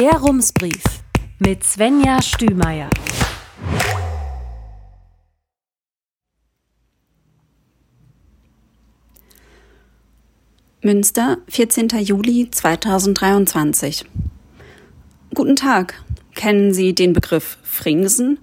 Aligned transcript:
Der 0.00 0.12
Rumsbrief 0.14 0.82
mit 1.40 1.62
Svenja 1.62 2.22
Stümeier. 2.22 2.88
Münster, 10.80 11.36
14. 11.48 11.88
Juli 11.98 12.48
2023. 12.50 14.06
Guten 15.34 15.56
Tag. 15.56 16.02
Kennen 16.34 16.72
Sie 16.72 16.94
den 16.94 17.12
Begriff 17.12 17.58
Fringsen? 17.62 18.38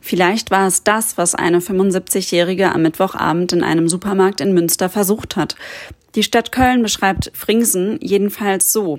Vielleicht 0.00 0.50
war 0.50 0.66
es 0.66 0.82
das, 0.82 1.18
was 1.18 1.34
eine 1.34 1.58
75-Jährige 1.58 2.72
am 2.72 2.80
Mittwochabend 2.80 3.52
in 3.52 3.62
einem 3.62 3.86
Supermarkt 3.90 4.40
in 4.40 4.54
Münster 4.54 4.88
versucht 4.88 5.36
hat. 5.36 5.56
Die 6.14 6.22
Stadt 6.22 6.50
Köln 6.50 6.82
beschreibt 6.82 7.30
Fringsen 7.34 7.98
jedenfalls 8.02 8.72
so. 8.72 8.98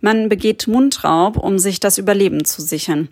Man 0.00 0.28
begeht 0.28 0.66
Mundraub, 0.66 1.36
um 1.36 1.58
sich 1.58 1.80
das 1.80 1.98
Überleben 1.98 2.44
zu 2.44 2.62
sichern. 2.62 3.08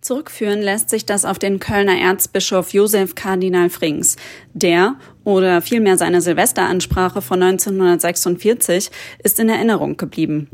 Zurückführen 0.00 0.62
lässt 0.62 0.88
sich 0.88 1.04
das 1.04 1.26
auf 1.26 1.38
den 1.38 1.60
Kölner 1.60 1.98
Erzbischof 1.98 2.72
Josef 2.72 3.14
Kardinal 3.14 3.68
Frings. 3.68 4.16
Der, 4.54 4.96
oder 5.24 5.60
vielmehr 5.60 5.98
seine 5.98 6.22
Silvesteransprache 6.22 7.20
von 7.20 7.42
1946, 7.42 8.90
ist 9.22 9.38
in 9.38 9.50
Erinnerung 9.50 9.98
geblieben. 9.98 10.48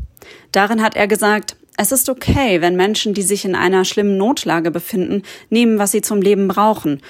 Darin 0.51 0.83
hat 0.83 0.97
er 0.97 1.07
gesagt, 1.07 1.57
es 1.77 1.93
ist 1.93 2.09
okay, 2.09 2.61
wenn 2.61 2.75
Menschen, 2.75 3.15
die 3.15 3.23
sich 3.23 3.45
in 3.45 3.55
einer 3.55 3.85
schlimmen 3.85 4.17
Notlage 4.17 4.71
befinden, 4.71 5.23
nehmen, 5.49 5.79
was 5.79 5.93
sie 5.93 6.01
zum 6.01 6.21
Leben 6.23 6.49
brauchen, 6.49 7.01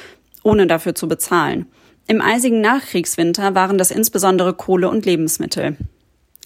ohne 0.43 0.67
dafür 0.67 0.95
zu 0.95 1.09
bezahlen. 1.09 1.67
Im 2.09 2.21
eisigen 2.21 2.61
Nachkriegswinter 2.61 3.55
waren 3.55 3.79
das 3.79 3.91
insbesondere 3.91 4.55
Kohle 4.55 4.89
und 4.89 5.05
Lebensmittel. 5.05 5.77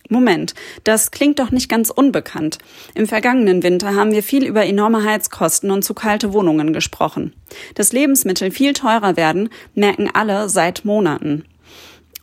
Moment, 0.09 0.55
das 0.85 1.11
klingt 1.11 1.39
doch 1.39 1.51
nicht 1.51 1.69
ganz 1.69 1.91
unbekannt. 1.91 2.59
Im 2.95 3.07
vergangenen 3.07 3.63
Winter 3.63 3.95
haben 3.95 4.11
wir 4.11 4.23
viel 4.23 4.45
über 4.45 4.65
enorme 4.65 5.05
Heizkosten 5.05 5.71
und 5.71 5.85
zu 5.85 5.95
kalte 5.95 6.33
Wohnungen 6.33 6.73
gesprochen. 6.73 7.35
Dass 7.75 7.93
Lebensmittel 7.93 8.51
viel 8.51 8.73
teurer 8.73 9.17
werden, 9.17 9.51
merken 9.75 10.11
alle 10.13 10.49
seit 10.49 10.85
Monaten. 10.85 11.45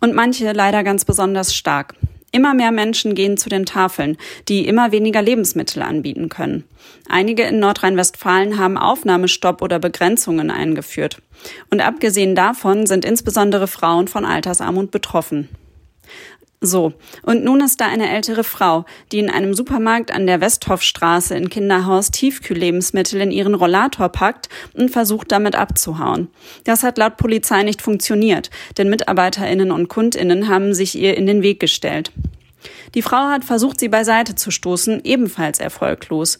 Und 0.02 0.16
manche 0.16 0.52
leider 0.52 0.84
ganz 0.84 1.06
besonders 1.06 1.56
stark. 1.56 1.96
Immer 2.32 2.54
mehr 2.54 2.72
Menschen 2.72 3.16
gehen 3.16 3.38
zu 3.38 3.50
den 3.50 3.66
Tafeln, 3.66 4.18
die 4.48 4.68
immer 4.68 4.92
weniger 4.92 5.22
Lebensmittel 5.22 5.82
anbieten 5.82 6.30
können. 6.30 6.66
Einige 7.08 7.44
in 7.44 7.60
Nordrhein-Westfalen 7.60 8.60
haben 8.60 8.78
Aufnahmestopp 8.78 9.62
oder 9.62 9.80
Begrenzungen 9.80 10.52
eingeführt. 10.52 11.22
Und 11.70 11.82
abgesehen 11.82 12.36
davon 12.36 12.86
sind 12.86 13.06
insbesondere 13.06 13.68
Frauen 13.68 14.08
von 14.08 14.26
Altersarmut 14.26 14.92
betroffen. 14.92 15.48
So, 16.60 16.94
und 17.22 17.44
nun 17.44 17.62
ist 17.62 17.80
da 17.82 17.86
eine 17.86 18.10
ältere 18.10 18.44
Frau, 18.44 18.86
die 19.12 19.20
in 19.20 19.30
einem 19.30 19.54
Supermarkt 19.54 20.12
an 20.12 20.26
der 20.26 20.42
Westhoffstraße 20.42 21.36
in 21.36 21.50
Kinderhaus 21.50 22.10
Tiefkühllebensmittel 22.10 23.22
in 23.22 23.30
ihren 23.30 23.54
Rollator 23.54 24.10
packt 24.10 24.50
und 24.74 24.90
versucht 24.90 25.32
damit 25.32 25.56
abzuhauen. 25.56 26.30
Das 26.64 26.82
hat 26.82 26.98
laut 26.98 27.18
Polizei 27.18 27.62
nicht 27.62 27.84
funktioniert, 27.84 28.50
denn 28.78 28.90
Mitarbeiterinnen 28.90 29.72
und 29.72 29.88
Kundinnen 29.88 30.48
haben 30.48 30.74
sich 30.74 30.98
ihr 30.98 31.16
in 31.16 31.28
den 31.28 31.44
Weg 31.44 31.60
gestellt. 31.60 32.12
Die 32.96 33.04
Frau 33.04 33.28
hat 33.28 33.46
versucht, 33.46 33.80
sie 33.80 33.90
beiseite 33.90 34.34
zu 34.34 34.50
stoßen, 34.50 35.02
ebenfalls 35.04 35.60
erfolglos. 35.60 36.40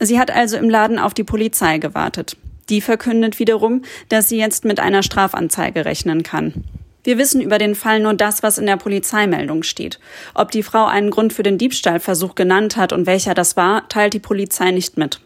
Sie 0.00 0.18
hat 0.18 0.30
also 0.30 0.56
im 0.56 0.70
Laden 0.70 0.98
auf 0.98 1.12
die 1.12 1.24
Polizei 1.24 1.76
gewartet. 1.76 2.38
Die 2.70 2.80
verkündet 2.80 3.38
wiederum, 3.38 3.82
dass 4.08 4.30
sie 4.30 4.38
jetzt 4.38 4.64
mit 4.64 4.80
einer 4.80 5.02
Strafanzeige 5.02 5.84
rechnen 5.84 6.22
kann. 6.22 6.64
Wir 7.08 7.16
wissen 7.16 7.40
über 7.40 7.56
den 7.56 7.74
Fall 7.74 8.00
nur 8.00 8.12
das, 8.12 8.42
was 8.42 8.58
in 8.58 8.66
der 8.66 8.76
Polizeimeldung 8.76 9.62
steht. 9.62 9.98
Ob 10.34 10.50
die 10.50 10.62
Frau 10.62 10.84
einen 10.84 11.08
Grund 11.08 11.32
für 11.32 11.42
den 11.42 11.56
Diebstahlversuch 11.56 12.34
genannt 12.34 12.76
hat 12.76 12.92
und 12.92 13.06
welcher 13.06 13.32
das 13.32 13.56
war, 13.56 13.88
teilt 13.88 14.12
die 14.12 14.18
Polizei 14.18 14.72
nicht 14.72 14.98
mit. 14.98 15.18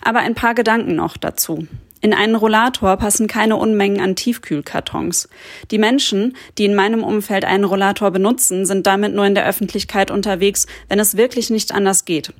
Aber 0.00 0.20
ein 0.20 0.36
paar 0.36 0.54
Gedanken 0.54 0.94
noch 0.94 1.16
dazu. 1.16 1.66
In 2.00 2.14
einen 2.14 2.36
Rollator 2.36 2.96
passen 2.98 3.26
keine 3.26 3.56
Unmengen 3.56 4.00
an 4.00 4.14
Tiefkühlkartons. 4.14 5.28
Die 5.72 5.78
Menschen, 5.78 6.36
die 6.56 6.66
in 6.66 6.76
meinem 6.76 7.02
Umfeld 7.02 7.44
einen 7.44 7.64
Rollator 7.64 8.12
benutzen, 8.12 8.64
sind 8.64 8.86
damit 8.86 9.12
nur 9.12 9.26
in 9.26 9.34
der 9.34 9.48
Öffentlichkeit 9.48 10.12
unterwegs, 10.12 10.68
wenn 10.88 11.00
es 11.00 11.16
wirklich 11.16 11.50
nicht 11.50 11.74
anders 11.74 12.04
geht. 12.04 12.32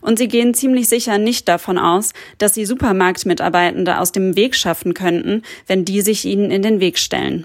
Und 0.00 0.20
sie 0.20 0.28
gehen 0.28 0.54
ziemlich 0.54 0.88
sicher 0.88 1.18
nicht 1.18 1.48
davon 1.48 1.78
aus, 1.78 2.12
dass 2.38 2.54
sie 2.54 2.64
Supermarktmitarbeitende 2.64 3.98
aus 3.98 4.12
dem 4.12 4.36
Weg 4.36 4.54
schaffen 4.54 4.94
könnten, 4.94 5.42
wenn 5.66 5.84
die 5.84 6.00
sich 6.00 6.24
ihnen 6.24 6.52
in 6.52 6.62
den 6.62 6.78
Weg 6.78 6.96
stellen. 7.00 7.44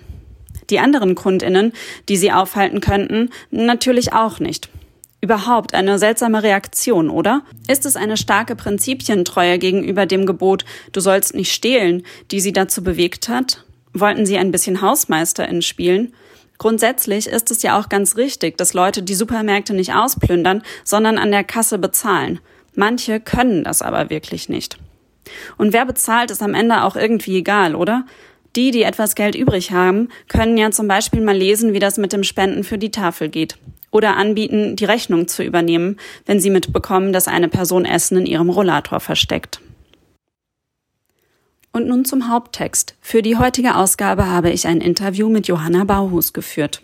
Die 0.72 0.80
anderen 0.80 1.16
Kundinnen, 1.16 1.74
die 2.10 2.18
sie 2.18 2.32
aufhalten 2.32 2.82
könnten, 2.82 3.30
natürlich 3.52 4.14
auch 4.14 4.40
nicht. 4.40 4.70
Überhaupt 5.22 5.76
eine 5.76 6.00
seltsame 6.00 6.42
Reaktion, 6.42 7.12
oder? 7.12 7.44
Ist 7.68 7.86
es 7.86 7.96
eine 7.96 8.18
starke 8.18 8.56
Prinzipientreue 8.56 9.60
gegenüber 9.60 10.08
dem 10.08 10.26
Gebot, 10.26 10.66
du 10.94 11.00
sollst 11.00 11.36
nicht 11.36 11.52
stehlen, 11.52 12.04
die 12.32 12.40
sie 12.40 12.54
dazu 12.54 12.84
bewegt 12.84 13.30
hat? 13.30 13.64
Wollten 13.94 14.26
sie 14.26 14.38
ein 14.38 14.52
bisschen 14.52 14.82
Hausmeisterin 14.82 15.62
spielen? 15.62 16.14
Grundsätzlich 16.58 17.28
ist 17.28 17.52
es 17.52 17.62
ja 17.62 17.80
auch 17.80 17.90
ganz 17.90 18.18
richtig, 18.18 18.58
dass 18.58 18.74
Leute 18.74 19.04
die 19.04 19.16
Supermärkte 19.16 19.74
nicht 19.74 19.94
ausplündern, 19.94 20.64
sondern 20.84 21.18
an 21.18 21.32
der 21.32 21.44
Kasse 21.44 21.78
bezahlen. 21.78 22.40
Manche 22.74 23.20
können 23.20 23.64
das 23.64 23.82
aber 23.82 24.10
wirklich 24.10 24.48
nicht. 24.48 24.78
Und 25.58 25.74
wer 25.74 25.86
bezahlt, 25.86 26.32
ist 26.32 26.42
am 26.42 26.54
Ende 26.54 26.84
auch 26.84 26.96
irgendwie 26.96 27.38
egal, 27.38 27.76
oder? 27.76 28.06
Die, 28.56 28.72
die 28.72 28.84
etwas 28.84 29.16
Geld 29.16 29.36
übrig 29.36 29.72
haben, 29.72 30.10
können 30.28 30.58
ja 30.58 30.72
zum 30.72 30.88
Beispiel 30.88 31.22
mal 31.22 31.36
lesen, 31.36 31.74
wie 31.74 31.80
das 31.80 31.98
mit 31.98 32.12
dem 32.12 32.24
Spenden 32.24 32.64
für 32.64 32.78
die 32.78 32.92
Tafel 32.92 33.30
geht. 33.30 33.58
Oder 33.92 34.18
anbieten, 34.18 34.76
die 34.76 34.86
Rechnung 34.86 35.28
zu 35.28 35.44
übernehmen, 35.44 35.98
wenn 36.26 36.40
sie 36.40 36.50
mitbekommen, 36.50 37.14
dass 37.14 37.28
eine 37.28 37.50
Person 37.50 37.86
Essen 37.86 38.18
in 38.18 38.26
ihrem 38.26 38.50
Rollator 38.50 39.00
versteckt. 39.00 39.62
Und 41.74 41.88
nun 41.88 42.04
zum 42.04 42.30
Haupttext. 42.30 42.96
Für 43.00 43.22
die 43.22 43.38
heutige 43.38 43.76
Ausgabe 43.76 44.28
habe 44.28 44.50
ich 44.50 44.68
ein 44.68 44.82
Interview 44.82 45.30
mit 45.30 45.48
Johanna 45.48 45.86
Bauhus 45.86 46.34
geführt. 46.34 46.82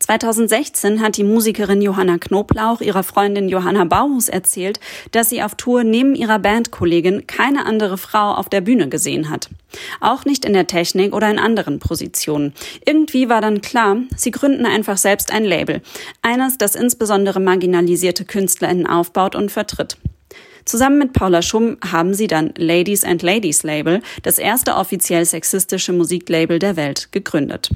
2016 0.00 1.02
hat 1.02 1.16
die 1.16 1.24
Musikerin 1.24 1.82
Johanna 1.82 2.18
Knoblauch 2.18 2.80
ihrer 2.80 3.02
Freundin 3.02 3.48
Johanna 3.48 3.84
Bauhus 3.84 4.28
erzählt, 4.28 4.78
dass 5.10 5.28
sie 5.28 5.42
auf 5.42 5.56
Tour 5.56 5.82
neben 5.82 6.14
ihrer 6.14 6.38
Bandkollegin 6.38 7.26
keine 7.26 7.66
andere 7.66 7.98
Frau 7.98 8.34
auf 8.34 8.48
der 8.48 8.60
Bühne 8.60 8.88
gesehen 8.88 9.28
hat. 9.28 9.48
Auch 10.00 10.24
nicht 10.24 10.44
in 10.44 10.52
der 10.52 10.66
Technik 10.66 11.14
oder 11.14 11.28
in 11.30 11.38
anderen 11.38 11.78
Positionen. 11.78 12.54
Irgendwie 12.86 13.28
war 13.28 13.40
dann 13.40 13.60
klar, 13.60 13.98
sie 14.16 14.30
gründen 14.30 14.66
einfach 14.66 14.96
selbst 14.96 15.32
ein 15.32 15.44
Label. 15.44 15.82
Eines, 16.22 16.58
das 16.58 16.74
insbesondere 16.74 17.40
marginalisierte 17.40 18.24
KünstlerInnen 18.24 18.86
aufbaut 18.86 19.34
und 19.34 19.50
vertritt. 19.50 19.98
Zusammen 20.64 20.98
mit 20.98 21.12
Paula 21.12 21.42
Schumm 21.42 21.78
haben 21.90 22.14
sie 22.14 22.26
dann 22.26 22.52
Ladies 22.56 23.02
and 23.02 23.22
Ladies 23.22 23.62
Label, 23.62 24.00
das 24.22 24.38
erste 24.38 24.76
offiziell 24.76 25.24
sexistische 25.24 25.92
Musiklabel 25.92 26.58
der 26.58 26.76
Welt, 26.76 27.10
gegründet. 27.10 27.70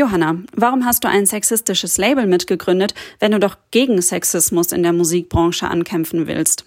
Johanna, 0.00 0.38
warum 0.56 0.86
hast 0.86 1.04
du 1.04 1.08
ein 1.08 1.26
sexistisches 1.26 1.98
Label 1.98 2.26
mitgegründet, 2.26 2.94
wenn 3.18 3.32
du 3.32 3.38
doch 3.38 3.58
gegen 3.70 4.00
Sexismus 4.00 4.72
in 4.72 4.82
der 4.82 4.94
Musikbranche 4.94 5.68
ankämpfen 5.68 6.26
willst? 6.26 6.64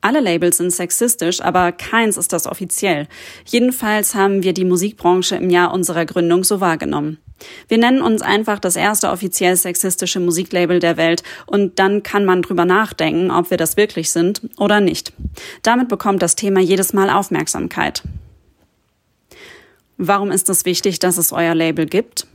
Alle 0.00 0.20
Labels 0.20 0.58
sind 0.58 0.70
sexistisch, 0.70 1.40
aber 1.40 1.72
keins 1.72 2.16
ist 2.16 2.32
das 2.32 2.46
offiziell. 2.46 3.08
Jedenfalls 3.44 4.14
haben 4.14 4.44
wir 4.44 4.52
die 4.52 4.64
Musikbranche 4.64 5.34
im 5.34 5.50
Jahr 5.50 5.74
unserer 5.74 6.06
Gründung 6.06 6.44
so 6.44 6.60
wahrgenommen. 6.60 7.18
Wir 7.66 7.78
nennen 7.78 8.02
uns 8.02 8.22
einfach 8.22 8.60
das 8.60 8.76
erste 8.76 9.10
offiziell 9.10 9.56
sexistische 9.56 10.20
Musiklabel 10.20 10.78
der 10.78 10.96
Welt 10.96 11.24
und 11.46 11.80
dann 11.80 12.04
kann 12.04 12.24
man 12.24 12.42
drüber 12.42 12.66
nachdenken, 12.66 13.32
ob 13.32 13.50
wir 13.50 13.56
das 13.56 13.76
wirklich 13.76 14.12
sind 14.12 14.42
oder 14.58 14.78
nicht. 14.78 15.12
Damit 15.62 15.88
bekommt 15.88 16.22
das 16.22 16.36
Thema 16.36 16.60
jedes 16.60 16.92
Mal 16.92 17.10
Aufmerksamkeit. 17.10 18.04
Warum 19.96 20.30
ist 20.30 20.48
es 20.48 20.64
wichtig, 20.64 20.98
dass 20.98 21.18
es 21.18 21.32
euer 21.32 21.54
Label 21.54 21.86
gibt? 21.86 22.26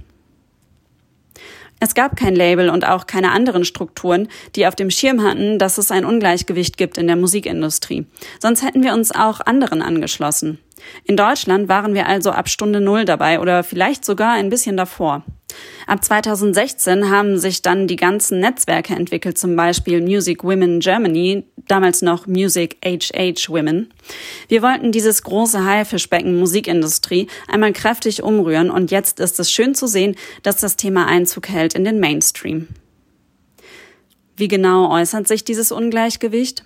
Es 1.81 1.95
gab 1.95 2.17
kein 2.17 2.35
Label 2.35 2.69
und 2.69 2.85
auch 2.85 3.07
keine 3.07 3.31
anderen 3.31 3.63
Strukturen, 3.63 4.27
die 4.55 4.67
auf 4.67 4.75
dem 4.75 4.91
Schirm 4.91 5.23
hatten, 5.23 5.59
dass 5.59 5.77
es 5.77 5.91
ein 5.91 6.03
Ungleichgewicht 6.03 6.77
gibt 6.77 6.97
in 6.97 7.07
der 7.07 7.15
Musikindustrie. 7.15 8.05
Sonst 8.39 8.63
hätten 8.63 8.83
wir 8.83 8.93
uns 8.93 9.11
auch 9.11 9.39
anderen 9.39 9.81
angeschlossen. 9.81 10.59
In 11.03 11.17
Deutschland 11.17 11.69
waren 11.69 11.93
wir 11.93 12.07
also 12.07 12.31
ab 12.31 12.49
Stunde 12.49 12.81
Null 12.81 13.05
dabei 13.05 13.39
oder 13.39 13.63
vielleicht 13.63 14.05
sogar 14.05 14.33
ein 14.33 14.49
bisschen 14.49 14.77
davor. 14.77 15.23
Ab 15.87 16.03
2016 16.03 17.09
haben 17.09 17.37
sich 17.39 17.61
dann 17.61 17.87
die 17.87 17.95
ganzen 17.95 18.39
Netzwerke 18.39 18.93
entwickelt, 18.93 19.37
zum 19.37 19.55
Beispiel 19.55 20.01
Music 20.01 20.43
Women 20.43 20.79
Germany, 20.79 21.43
damals 21.67 22.01
noch 22.01 22.27
Music 22.27 22.77
HH 22.83 23.49
Women. 23.49 23.91
Wir 24.47 24.61
wollten 24.61 24.91
dieses 24.91 25.23
große 25.23 25.63
Haifischbecken 25.63 26.37
Musikindustrie 26.37 27.27
einmal 27.47 27.73
kräftig 27.73 28.21
umrühren 28.21 28.69
und 28.69 28.91
jetzt 28.91 29.19
ist 29.19 29.39
es 29.39 29.51
schön 29.51 29.73
zu 29.73 29.87
sehen, 29.87 30.15
dass 30.43 30.57
das 30.57 30.75
Thema 30.75 31.07
Einzug 31.07 31.49
hält 31.49 31.73
in 31.73 31.83
den 31.83 31.99
Mainstream. 31.99 32.67
Wie 34.37 34.47
genau 34.47 34.91
äußert 34.91 35.27
sich 35.27 35.43
dieses 35.43 35.71
Ungleichgewicht? 35.71 36.63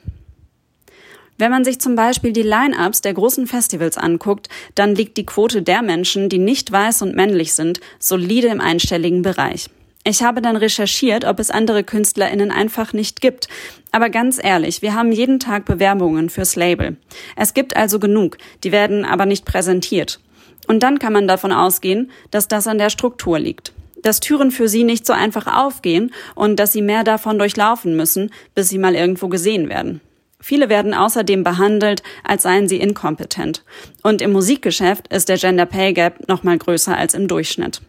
Wenn 1.37 1.51
man 1.51 1.65
sich 1.65 1.79
zum 1.79 1.95
Beispiel 1.95 2.31
die 2.31 2.43
Line-ups 2.43 3.01
der 3.01 3.13
großen 3.13 3.47
Festivals 3.47 3.97
anguckt, 3.97 4.49
dann 4.75 4.95
liegt 4.95 5.17
die 5.17 5.25
Quote 5.25 5.61
der 5.63 5.81
Menschen, 5.81 6.29
die 6.29 6.37
nicht 6.37 6.71
weiß 6.71 7.01
und 7.01 7.15
männlich 7.15 7.53
sind, 7.53 7.79
solide 7.99 8.47
im 8.47 8.61
einstelligen 8.61 9.23
Bereich. 9.23 9.69
Ich 10.05 10.21
habe 10.21 10.41
dann 10.41 10.57
recherchiert, 10.57 11.23
ob 11.23 11.39
es 11.39 11.49
andere 11.49 11.83
KünstlerInnen 11.83 12.51
einfach 12.51 12.91
nicht 12.91 13.21
gibt. 13.21 13.47
Aber 13.91 14.09
ganz 14.09 14.37
ehrlich, 14.43 14.81
wir 14.81 14.93
haben 14.93 15.13
jeden 15.13 15.39
Tag 15.39 15.65
Bewerbungen 15.65 16.29
fürs 16.29 16.55
Label. 16.55 16.97
Es 17.37 17.53
gibt 17.53 17.75
also 17.77 17.99
genug, 17.99 18.37
die 18.63 18.73
werden 18.73 19.05
aber 19.05 19.25
nicht 19.25 19.45
präsentiert. 19.45 20.19
Und 20.67 20.83
dann 20.83 20.99
kann 20.99 21.13
man 21.13 21.27
davon 21.27 21.51
ausgehen, 21.51 22.11
dass 22.31 22.47
das 22.47 22.67
an 22.67 22.77
der 22.77 22.89
Struktur 22.89 23.39
liegt. 23.39 23.73
Dass 24.01 24.19
Türen 24.19 24.51
für 24.51 24.67
sie 24.67 24.83
nicht 24.83 25.05
so 25.05 25.13
einfach 25.13 25.47
aufgehen 25.47 26.11
und 26.35 26.57
dass 26.57 26.73
sie 26.73 26.81
mehr 26.81 27.05
davon 27.05 27.39
durchlaufen 27.39 27.95
müssen, 27.95 28.31
bis 28.55 28.67
sie 28.67 28.77
mal 28.77 28.95
irgendwo 28.95 29.29
gesehen 29.29 29.69
werden. 29.69 30.01
Viele 30.43 30.67
werden 30.67 30.93
außerdem 30.93 31.45
behandelt, 31.45 32.03
als 32.25 32.43
seien 32.43 32.67
sie 32.67 32.81
inkompetent. 32.81 33.63
Und 34.01 34.21
im 34.21 34.33
Musikgeschäft 34.33 35.07
ist 35.07 35.29
der 35.29 35.37
Gender 35.37 35.65
Pay 35.65 35.93
Gap 35.93 36.27
noch 36.27 36.43
mal 36.43 36.57
größer 36.57 36.97
als 36.97 37.13
im 37.13 37.29
Durchschnitt. 37.29 37.81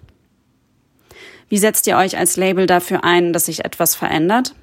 Wie 1.49 1.59
setzt 1.59 1.89
ihr 1.89 1.97
euch 1.97 2.17
als 2.17 2.37
Label 2.37 2.67
dafür 2.67 3.03
ein, 3.03 3.33
dass 3.33 3.47
sich 3.47 3.65
etwas 3.65 3.97
verändert? 3.97 4.55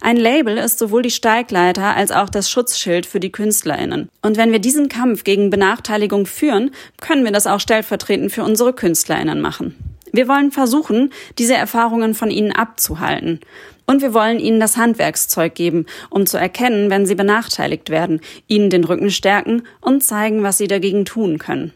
Ein 0.00 0.16
Label 0.16 0.56
ist 0.56 0.78
sowohl 0.78 1.02
die 1.02 1.10
Steigleiter 1.10 1.96
als 1.96 2.12
auch 2.12 2.28
das 2.28 2.48
Schutzschild 2.48 3.06
für 3.06 3.18
die 3.18 3.32
Künstlerinnen. 3.32 4.08
Und 4.22 4.36
wenn 4.36 4.52
wir 4.52 4.60
diesen 4.60 4.88
Kampf 4.88 5.24
gegen 5.24 5.50
Benachteiligung 5.50 6.26
führen, 6.26 6.70
können 7.00 7.24
wir 7.24 7.32
das 7.32 7.48
auch 7.48 7.58
stellvertretend 7.58 8.30
für 8.30 8.44
unsere 8.44 8.72
Künstlerinnen 8.72 9.40
machen. 9.40 9.74
Wir 10.12 10.28
wollen 10.28 10.50
versuchen, 10.50 11.12
diese 11.38 11.54
Erfahrungen 11.54 12.14
von 12.14 12.30
ihnen 12.30 12.52
abzuhalten. 12.52 13.40
Und 13.86 14.02
wir 14.02 14.14
wollen 14.14 14.38
ihnen 14.38 14.60
das 14.60 14.76
Handwerkszeug 14.76 15.54
geben, 15.54 15.86
um 16.10 16.26
zu 16.26 16.36
erkennen, 16.36 16.90
wenn 16.90 17.06
sie 17.06 17.16
benachteiligt 17.16 17.90
werden, 17.90 18.20
ihnen 18.46 18.70
den 18.70 18.84
Rücken 18.84 19.10
stärken 19.10 19.62
und 19.80 20.04
zeigen, 20.04 20.42
was 20.42 20.58
sie 20.58 20.68
dagegen 20.68 21.04
tun 21.04 21.38
können. 21.38 21.72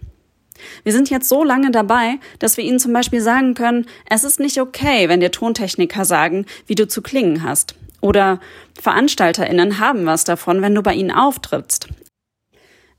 Wir 0.84 0.92
sind 0.92 1.10
jetzt 1.10 1.28
so 1.28 1.42
lange 1.42 1.70
dabei, 1.70 2.20
dass 2.38 2.56
wir 2.56 2.64
ihnen 2.64 2.78
zum 2.78 2.92
Beispiel 2.92 3.20
sagen 3.20 3.54
können, 3.54 3.86
es 4.08 4.24
ist 4.24 4.38
nicht 4.38 4.60
okay, 4.60 5.08
wenn 5.08 5.20
dir 5.20 5.32
Tontechniker 5.32 6.04
sagen, 6.04 6.46
wie 6.66 6.76
du 6.76 6.86
zu 6.86 7.02
klingen 7.02 7.42
hast. 7.42 7.74
Oder 8.00 8.38
VeranstalterInnen 8.80 9.78
haben 9.78 10.06
was 10.06 10.24
davon, 10.24 10.62
wenn 10.62 10.74
du 10.74 10.82
bei 10.82 10.94
ihnen 10.94 11.10
auftrittst. 11.10 11.88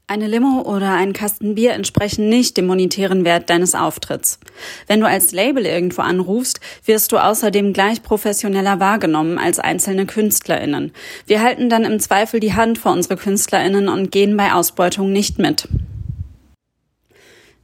Eine 0.08 0.28
Limo 0.28 0.62
oder 0.62 0.94
ein 0.94 1.14
Kasten 1.14 1.56
Bier 1.56 1.74
entsprechen 1.74 2.30
nicht 2.30 2.58
dem 2.58 2.68
monetären 2.68 3.26
Wert 3.26 3.50
deines 3.50 3.74
Auftritts. 3.74 4.40
Wenn 4.86 5.00
du 5.00 5.08
als 5.08 5.32
Label 5.32 5.66
irgendwo 5.66 6.04
anrufst, 6.04 6.60
wirst 6.86 7.12
du 7.12 7.18
außerdem 7.18 7.74
gleich 7.74 8.04
professioneller 8.04 8.80
wahrgenommen 8.80 9.40
als 9.40 9.58
einzelne 9.58 10.06
KünstlerInnen. 10.06 10.92
Wir 11.26 11.42
halten 11.42 11.70
dann 11.70 11.86
im 11.86 12.00
Zweifel 12.00 12.40
die 12.40 12.54
Hand 12.54 12.78
vor 12.78 12.92
unsere 12.92 13.18
KünstlerInnen 13.18 13.88
und 13.88 14.12
gehen 14.12 14.38
bei 14.38 14.54
Ausbeutung 14.54 15.12
nicht 15.12 15.40
mit. 15.40 15.68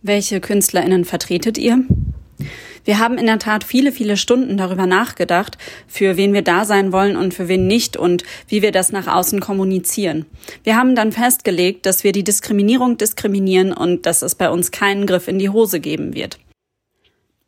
Welche 0.01 0.41
KünstlerInnen 0.41 1.05
vertretet 1.05 1.59
ihr? 1.59 1.83
Wir 2.83 2.99
haben 2.99 3.17
in 3.17 3.25
der 3.25 3.39
Tat 3.39 3.63
viele, 3.63 3.91
viele 3.91 4.17
Stunden 4.17 4.57
darüber 4.57 4.85
nachgedacht, 4.85 5.57
für 5.87 6.17
wen 6.17 6.33
wir 6.33 6.41
da 6.41 6.65
sein 6.65 6.91
wollen 6.91 7.15
und 7.15 7.33
für 7.33 7.47
wen 7.47 7.67
nicht 7.67 7.97
und 7.97 8.23
wie 8.47 8.61
wir 8.61 8.71
das 8.71 8.91
nach 8.91 9.07
außen 9.07 9.39
kommunizieren. 9.39 10.25
Wir 10.63 10.77
haben 10.77 10.95
dann 10.95 11.11
festgelegt, 11.11 11.85
dass 11.85 12.03
wir 12.03 12.11
die 12.11 12.23
Diskriminierung 12.23 12.97
diskriminieren 12.97 13.73
und 13.73 14.05
dass 14.05 14.21
es 14.21 14.35
bei 14.35 14.49
uns 14.49 14.71
keinen 14.71 15.05
Griff 15.05 15.27
in 15.27 15.39
die 15.39 15.49
Hose 15.49 15.79
geben 15.79 16.15
wird. 16.15 16.39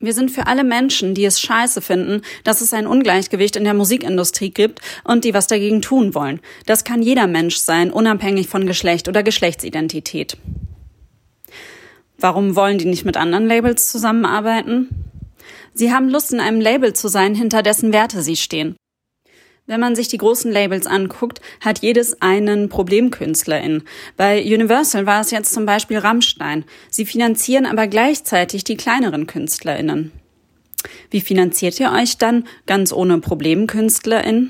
Wir 0.04 0.14
sind 0.14 0.32
für 0.32 0.48
alle 0.48 0.66
Menschen, 0.66 1.16
die 1.16 1.24
es 1.24 1.40
scheiße 1.40 1.82
finden, 1.82 2.24
dass 2.44 2.60
es 2.60 2.74
ein 2.74 2.88
Ungleichgewicht 2.88 3.56
in 3.56 3.64
der 3.64 3.74
Musikindustrie 3.74 4.50
gibt 4.50 4.82
und 5.06 5.24
die 5.24 5.34
was 5.34 5.48
dagegen 5.48 5.82
tun 5.82 6.14
wollen. 6.14 6.42
Das 6.66 6.84
kann 6.84 7.02
jeder 7.02 7.26
Mensch 7.26 7.56
sein, 7.56 7.90
unabhängig 7.90 8.48
von 8.50 8.68
Geschlecht 8.68 9.08
oder 9.08 9.24
Geschlechtsidentität. 9.24 10.36
Warum 12.18 12.58
wollen 12.58 12.80
die 12.80 12.86
nicht 12.86 13.06
mit 13.06 13.16
anderen 13.16 13.48
Labels 13.48 13.90
zusammenarbeiten? 13.90 14.90
Sie 15.74 15.92
haben 15.92 16.10
Lust, 16.10 16.32
in 16.34 16.40
einem 16.40 16.62
Label 16.62 16.94
zu 16.94 17.08
sein, 17.08 17.36
hinter 17.36 17.64
dessen 17.64 17.94
Werte 17.94 18.22
sie 18.22 18.36
stehen. 18.36 18.76
Wenn 19.66 19.80
man 19.80 19.96
sich 19.96 20.10
die 20.10 20.18
großen 20.18 20.52
Labels 20.52 20.88
anguckt, 20.88 21.40
hat 21.62 21.80
jedes 21.80 22.22
einen 22.22 22.68
Problemkünstlerin. 22.68 23.84
Bei 24.18 24.44
Universal 24.44 25.06
war 25.06 25.22
es 25.22 25.32
jetzt 25.32 25.54
zum 25.54 25.66
Beispiel 25.66 26.00
Rammstein. 26.00 26.66
Sie 26.90 27.06
finanzieren 27.06 27.66
aber 27.66 27.88
gleichzeitig 27.88 28.66
die 28.66 28.76
kleineren 28.76 29.26
KünstlerInnen. 29.26 30.12
Wie 31.10 31.22
finanziert 31.22 31.80
ihr 31.80 31.94
euch 31.94 32.18
dann 32.18 32.46
ganz 32.66 32.92
ohne 32.92 33.20
Problemkünstlerin? 33.20 34.50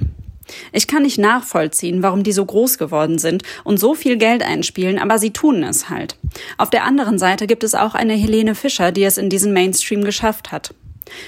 Ich 0.72 0.88
kann 0.88 1.04
nicht 1.04 1.20
nachvollziehen, 1.20 2.02
warum 2.02 2.24
die 2.24 2.32
so 2.32 2.44
groß 2.44 2.80
geworden 2.80 3.20
sind 3.20 3.44
und 3.64 3.80
so 3.80 3.94
viel 3.94 4.18
Geld 4.18 4.42
einspielen, 4.42 4.98
aber 4.98 5.20
sie 5.20 5.32
tun 5.32 5.64
es 5.64 5.90
halt. 5.90 6.18
Auf 6.58 6.72
der 6.72 6.86
anderen 6.86 7.20
Seite 7.20 7.46
gibt 7.46 7.64
es 7.64 7.76
auch 7.76 7.94
eine 7.94 8.14
Helene 8.14 8.56
Fischer, 8.56 8.92
die 8.92 9.04
es 9.04 9.20
in 9.20 9.30
diesen 9.30 9.54
Mainstream 9.54 10.04
geschafft 10.04 10.52
hat. 10.52 10.74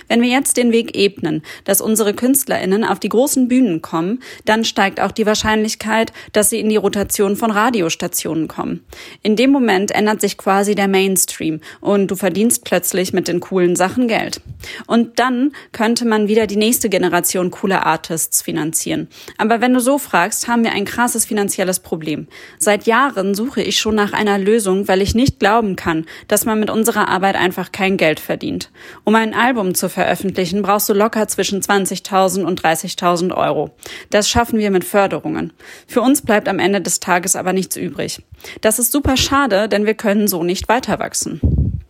Wenn 0.07 0.21
wir 0.21 0.29
jetzt 0.29 0.57
den 0.57 0.71
Weg 0.71 0.95
ebnen, 0.95 1.43
dass 1.63 1.81
unsere 1.81 2.13
Künstlerinnen 2.13 2.83
auf 2.83 2.99
die 2.99 3.09
großen 3.09 3.47
Bühnen 3.47 3.81
kommen, 3.81 4.21
dann 4.45 4.65
steigt 4.65 4.99
auch 4.99 5.11
die 5.11 5.25
Wahrscheinlichkeit, 5.25 6.13
dass 6.33 6.49
sie 6.49 6.59
in 6.59 6.69
die 6.69 6.75
Rotation 6.75 7.35
von 7.35 7.51
Radiostationen 7.51 8.47
kommen. 8.47 8.85
In 9.21 9.35
dem 9.35 9.51
Moment 9.51 9.91
ändert 9.91 10.21
sich 10.21 10.37
quasi 10.37 10.75
der 10.75 10.87
Mainstream 10.87 11.61
und 11.81 12.11
du 12.11 12.15
verdienst 12.15 12.63
plötzlich 12.63 13.13
mit 13.13 13.27
den 13.27 13.39
coolen 13.39 13.75
Sachen 13.75 14.07
Geld. 14.07 14.41
Und 14.87 15.19
dann 15.19 15.51
könnte 15.71 16.05
man 16.05 16.27
wieder 16.27 16.47
die 16.47 16.55
nächste 16.55 16.89
Generation 16.89 17.51
cooler 17.51 17.85
Artists 17.85 18.41
finanzieren. 18.41 19.07
Aber 19.37 19.61
wenn 19.61 19.73
du 19.73 19.79
so 19.79 19.97
fragst, 19.97 20.47
haben 20.47 20.63
wir 20.63 20.71
ein 20.71 20.85
krasses 20.85 21.25
finanzielles 21.25 21.79
Problem. 21.79 22.27
Seit 22.57 22.85
Jahren 22.85 23.35
suche 23.35 23.61
ich 23.61 23.79
schon 23.79 23.95
nach 23.95 24.13
einer 24.13 24.37
Lösung, 24.37 24.87
weil 24.87 25.01
ich 25.01 25.15
nicht 25.15 25.39
glauben 25.39 25.75
kann, 25.75 26.05
dass 26.27 26.45
man 26.45 26.59
mit 26.59 26.69
unserer 26.69 27.09
Arbeit 27.09 27.35
einfach 27.35 27.71
kein 27.71 27.97
Geld 27.97 28.19
verdient. 28.19 28.71
Um 29.03 29.15
ein 29.15 29.33
Album 29.33 29.64
Album 29.65 29.73
zu 29.73 29.89
veröffentlichen, 29.89 30.61
brauchst 30.61 30.87
du 30.89 30.93
locker 30.93 31.27
zwischen 31.27 31.59
20.000 31.59 32.43
und 32.43 32.61
30.000 32.61 33.35
Euro. 33.35 33.71
Das 34.11 34.29
schaffen 34.29 34.59
wir 34.59 34.69
mit 34.69 34.83
Förderungen. 34.83 35.53
Für 35.87 36.01
uns 36.01 36.21
bleibt 36.21 36.47
am 36.47 36.59
Ende 36.59 36.81
des 36.81 36.99
Tages 36.99 37.35
aber 37.35 37.51
nichts 37.51 37.75
übrig. 37.75 38.21
Das 38.61 38.77
ist 38.77 38.91
super 38.91 39.17
schade, 39.17 39.67
denn 39.67 39.87
wir 39.87 39.95
können 39.95 40.27
so 40.27 40.43
nicht 40.43 40.69
weiter 40.69 40.99
wachsen. 40.99 41.81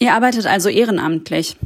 Ihr 0.00 0.12
arbeitet 0.14 0.46
also 0.46 0.68
ehrenamtlich. 0.68 1.56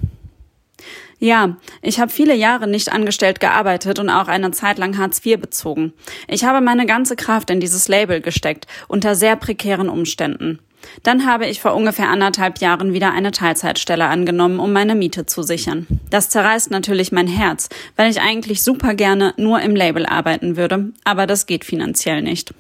Ja, 1.18 1.56
ich 1.80 1.98
habe 1.98 2.12
viele 2.12 2.34
Jahre 2.34 2.68
nicht 2.68 2.92
angestellt 2.92 3.40
gearbeitet 3.40 3.98
und 3.98 4.10
auch 4.10 4.28
eine 4.28 4.50
Zeit 4.50 4.76
lang 4.76 4.98
Hartz 4.98 5.24
IV 5.24 5.40
bezogen. 5.40 5.94
Ich 6.28 6.44
habe 6.44 6.60
meine 6.60 6.84
ganze 6.84 7.16
Kraft 7.16 7.48
in 7.48 7.60
dieses 7.60 7.88
Label 7.88 8.20
gesteckt, 8.20 8.66
unter 8.88 9.14
sehr 9.14 9.36
prekären 9.36 9.88
Umständen. 9.88 10.58
Dann 11.02 11.26
habe 11.26 11.46
ich 11.46 11.60
vor 11.60 11.74
ungefähr 11.74 12.08
anderthalb 12.08 12.58
Jahren 12.58 12.92
wieder 12.92 13.12
eine 13.12 13.30
Teilzeitstelle 13.30 14.06
angenommen, 14.06 14.60
um 14.60 14.72
meine 14.72 14.94
Miete 14.94 15.26
zu 15.26 15.42
sichern. 15.42 15.86
Das 16.10 16.28
zerreißt 16.28 16.70
natürlich 16.70 17.12
mein 17.12 17.28
Herz, 17.28 17.68
weil 17.96 18.10
ich 18.10 18.20
eigentlich 18.20 18.62
super 18.62 18.94
gerne 18.94 19.34
nur 19.36 19.60
im 19.60 19.76
Label 19.76 20.06
arbeiten 20.06 20.56
würde, 20.56 20.92
aber 21.04 21.26
das 21.26 21.46
geht 21.46 21.64
finanziell 21.64 22.22
nicht. 22.22 22.54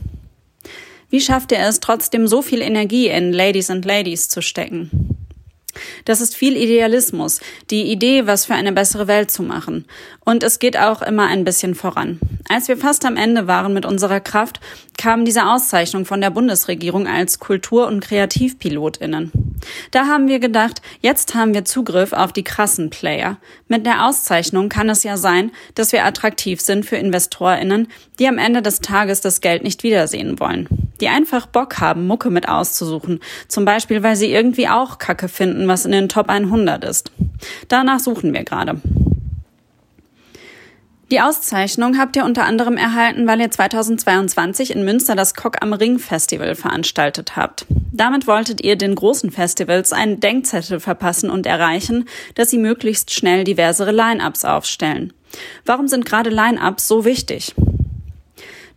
Wie 1.08 1.20
schafft 1.20 1.52
ihr 1.52 1.60
es 1.60 1.80
trotzdem 1.80 2.26
so 2.26 2.42
viel 2.42 2.60
Energie 2.60 3.08
in 3.08 3.32
Ladies 3.32 3.70
and 3.70 3.84
Ladies 3.84 4.28
zu 4.28 4.42
stecken? 4.42 5.15
Das 6.04 6.20
ist 6.20 6.36
viel 6.36 6.56
Idealismus, 6.56 7.40
die 7.70 7.90
Idee, 7.90 8.26
was 8.26 8.46
für 8.46 8.54
eine 8.54 8.72
bessere 8.72 9.06
Welt 9.08 9.30
zu 9.30 9.42
machen. 9.42 9.86
Und 10.24 10.42
es 10.42 10.58
geht 10.58 10.76
auch 10.76 11.02
immer 11.02 11.26
ein 11.26 11.44
bisschen 11.44 11.74
voran. 11.74 12.18
Als 12.48 12.68
wir 12.68 12.76
fast 12.76 13.04
am 13.04 13.16
Ende 13.16 13.46
waren 13.46 13.72
mit 13.72 13.86
unserer 13.86 14.20
Kraft, 14.20 14.60
kam 14.98 15.24
diese 15.24 15.46
Auszeichnung 15.46 16.04
von 16.04 16.20
der 16.20 16.30
Bundesregierung 16.30 17.06
als 17.06 17.38
Kultur- 17.38 17.86
und 17.86 18.00
Kreativpilotinnen. 18.00 19.32
Da 19.90 20.06
haben 20.06 20.28
wir 20.28 20.38
gedacht, 20.38 20.82
jetzt 21.00 21.34
haben 21.34 21.54
wir 21.54 21.64
Zugriff 21.64 22.12
auf 22.12 22.32
die 22.32 22.44
krassen 22.44 22.90
Player. 22.90 23.36
Mit 23.68 23.86
der 23.86 24.06
Auszeichnung 24.06 24.68
kann 24.68 24.88
es 24.88 25.02
ja 25.02 25.16
sein, 25.16 25.50
dass 25.74 25.92
wir 25.92 26.04
attraktiv 26.04 26.60
sind 26.60 26.86
für 26.86 26.96
Investorinnen, 26.96 27.88
die 28.18 28.28
am 28.28 28.38
Ende 28.38 28.62
des 28.62 28.80
Tages 28.80 29.20
das 29.20 29.40
Geld 29.40 29.62
nicht 29.62 29.82
wiedersehen 29.82 30.38
wollen. 30.40 30.85
Die 31.00 31.08
einfach 31.08 31.46
Bock 31.46 31.80
haben, 31.80 32.06
Mucke 32.06 32.30
mit 32.30 32.48
auszusuchen. 32.48 33.20
Zum 33.48 33.64
Beispiel, 33.64 34.02
weil 34.02 34.16
sie 34.16 34.32
irgendwie 34.32 34.68
auch 34.68 34.98
Kacke 34.98 35.28
finden, 35.28 35.68
was 35.68 35.84
in 35.84 35.92
den 35.92 36.08
Top 36.08 36.28
100 36.28 36.84
ist. 36.84 37.12
Danach 37.68 38.00
suchen 38.00 38.32
wir 38.32 38.44
gerade. 38.44 38.80
Die 41.12 41.20
Auszeichnung 41.20 41.98
habt 41.98 42.16
ihr 42.16 42.24
unter 42.24 42.44
anderem 42.44 42.76
erhalten, 42.76 43.28
weil 43.28 43.40
ihr 43.40 43.50
2022 43.50 44.72
in 44.72 44.84
Münster 44.84 45.14
das 45.14 45.34
Cock 45.34 45.58
am 45.60 45.72
Ring 45.72 46.00
Festival 46.00 46.56
veranstaltet 46.56 47.36
habt. 47.36 47.64
Damit 47.92 48.26
wolltet 48.26 48.60
ihr 48.64 48.74
den 48.74 48.96
großen 48.96 49.30
Festivals 49.30 49.92
einen 49.92 50.18
Denkzettel 50.18 50.80
verpassen 50.80 51.30
und 51.30 51.46
erreichen, 51.46 52.08
dass 52.34 52.50
sie 52.50 52.58
möglichst 52.58 53.14
schnell 53.14 53.44
diversere 53.44 53.92
Line-ups 53.92 54.44
aufstellen. 54.44 55.12
Warum 55.64 55.86
sind 55.86 56.06
gerade 56.06 56.30
Line-ups 56.30 56.88
so 56.88 57.04
wichtig? 57.04 57.54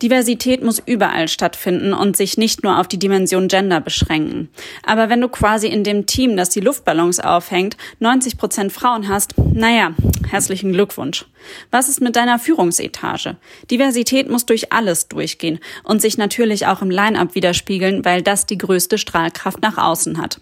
Diversität 0.02 0.64
muss 0.64 0.82
überall 0.86 1.28
stattfinden 1.28 1.94
und 1.94 2.16
sich 2.16 2.38
nicht 2.38 2.64
nur 2.64 2.80
auf 2.80 2.88
die 2.88 3.00
Dimension 3.00 3.50
Gender 3.50 3.82
beschränken. 3.82 4.50
Aber 4.84 5.10
wenn 5.10 5.20
du 5.20 5.28
quasi 5.28 5.68
in 5.68 5.84
dem 5.84 6.06
Team, 6.06 6.38
das 6.38 6.50
die 6.50 6.62
Luftballons 6.62 7.20
aufhängt, 7.20 7.76
90 8.00 8.38
Prozent 8.38 8.72
Frauen 8.72 9.10
hast, 9.10 9.34
naja, 9.38 9.94
herzlichen 10.30 10.72
Glückwunsch. 10.72 11.26
Was 11.72 11.90
ist 11.90 12.02
mit 12.02 12.16
deiner 12.16 12.40
Führungsetage? 12.40 13.36
Diversität 13.70 14.30
muss 14.30 14.46
durch 14.46 14.72
alles 14.72 15.08
durchgehen 15.10 15.60
und 15.84 16.02
sich 16.02 16.18
natürlich 16.18 16.66
auch 16.68 16.82
im 16.82 16.90
Line-up 16.90 17.36
widerspiegeln, 17.36 18.06
weil 18.06 18.22
das 18.22 18.46
die 18.46 18.58
größte 18.58 18.98
Strahlkraft 18.98 19.62
nach 19.62 19.78
außen 19.78 20.18
hat. 20.18 20.40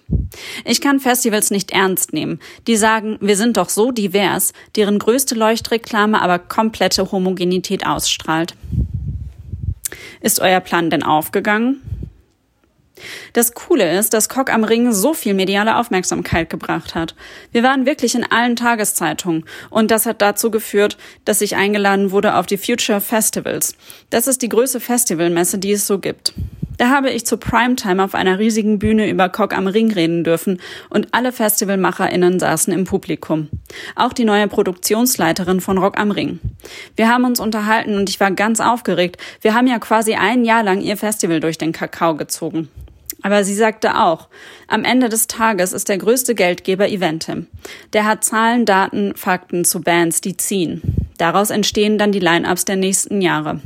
Ich 0.65 0.81
kann 0.81 0.99
Festivals 0.99 1.51
nicht 1.51 1.71
ernst 1.71 2.13
nehmen, 2.13 2.39
die 2.67 2.75
sagen, 2.75 3.17
wir 3.21 3.37
sind 3.37 3.57
doch 3.57 3.69
so 3.69 3.91
divers, 3.91 4.53
deren 4.75 4.99
größte 4.99 5.35
Leuchtreklame 5.35 6.21
aber 6.21 6.39
komplette 6.39 7.11
Homogenität 7.11 7.85
ausstrahlt. 7.85 8.55
Ist 10.21 10.39
euer 10.39 10.59
Plan 10.59 10.89
denn 10.89 11.03
aufgegangen? 11.03 11.81
Das 13.33 13.53
Coole 13.53 13.97
ist, 13.97 14.13
dass 14.13 14.29
Cock 14.29 14.51
am 14.51 14.63
Ring 14.63 14.91
so 14.91 15.13
viel 15.13 15.33
mediale 15.33 15.77
Aufmerksamkeit 15.77 16.50
gebracht 16.50 16.95
hat. 16.95 17.15
Wir 17.51 17.63
waren 17.63 17.86
wirklich 17.86 18.15
in 18.15 18.24
allen 18.24 18.55
Tageszeitungen 18.55 19.45
und 19.69 19.91
das 19.91 20.05
hat 20.05 20.21
dazu 20.21 20.50
geführt, 20.51 20.97
dass 21.25 21.41
ich 21.41 21.55
eingeladen 21.55 22.12
wurde 22.12 22.36
auf 22.36 22.45
die 22.45 22.57
Future 22.57 23.01
Festivals. 23.01 23.75
Das 24.09 24.27
ist 24.27 24.41
die 24.41 24.50
größte 24.50 24.79
Festivalmesse, 24.79 25.59
die 25.59 25.74
es 25.74 25.86
so 25.86 26.00
gibt. 26.00 26.33
Da 26.77 26.89
habe 26.89 27.10
ich 27.10 27.25
zu 27.25 27.38
Primetime 27.38 28.03
auf 28.03 28.13
einer 28.13 28.39
riesigen 28.39 28.79
Bühne 28.79 29.10
über 29.10 29.29
Cock 29.29 29.55
am 29.55 29.67
Ring 29.67 29.91
reden 29.91 30.24
dürfen 30.24 30.60
und 30.89 31.07
alle 31.12 31.31
FestivalmacherInnen 31.31 32.39
saßen 32.39 32.72
im 32.72 32.86
Publikum. 32.86 33.50
Auch 33.96 34.13
die 34.13 34.25
neue 34.25 34.48
Produktionsleiterin 34.48 35.60
von 35.60 35.79
Rock 35.79 36.00
am 36.00 36.12
Ring. 36.12 36.39
Wir 36.96 37.10
haben 37.10 37.25
uns 37.25 37.39
unterhalten 37.39 37.96
und 37.96 38.10
ich 38.10 38.19
war 38.19 38.31
ganz 38.31 38.60
aufgeregt. 38.60 39.17
Wir 39.41 39.55
haben 39.55 39.67
ja 39.67 39.79
quasi 39.79 40.13
ein 40.13 40.46
Jahr 40.46 40.63
lang 40.63 40.81
ihr 40.81 40.98
Festival 40.98 41.39
durch 41.39 41.57
den 41.57 41.72
Kakao 41.72 42.15
gezogen. 42.15 42.69
Aber 43.24 43.43
sie 43.43 43.55
sagte 43.55 44.00
auch, 44.00 44.27
am 44.67 44.84
Ende 44.84 45.10
des 45.10 45.25
Tages 45.27 45.74
ist 45.74 45.89
der 45.89 45.98
größte 45.98 46.36
Geldgeber 46.36 46.88
Eventim. 46.88 47.48
Der 47.93 48.05
hat 48.05 48.24
Zahlen, 48.24 48.65
Daten, 48.65 49.15
Fakten 49.15 49.65
zu 49.65 49.81
Bands, 49.81 50.22
die 50.22 50.38
ziehen. 50.38 50.81
Daraus 51.17 51.50
entstehen 51.50 51.98
dann 51.98 52.12
die 52.12 52.19
Line-ups 52.19 52.65
der 52.65 52.75
nächsten 52.75 53.22
Jahre. 53.22 53.60